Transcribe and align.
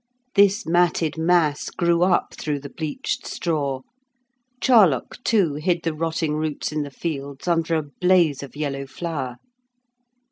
This 0.33 0.65
matted 0.65 1.15
mass 1.15 1.69
grew 1.69 2.01
up 2.01 2.33
through 2.33 2.61
the 2.61 2.71
bleached 2.71 3.27
straw. 3.27 3.81
Charlock, 4.59 5.23
too, 5.23 5.53
hid 5.61 5.83
the 5.83 5.93
rotting 5.93 6.33
roots 6.33 6.71
in 6.71 6.81
the 6.81 6.89
fields 6.89 7.47
under 7.47 7.75
a 7.75 7.83
blaze 7.83 8.41
of 8.41 8.55
yellow 8.55 8.87
flower. 8.87 9.35